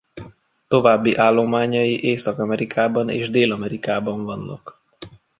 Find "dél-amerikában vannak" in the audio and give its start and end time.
3.29-4.81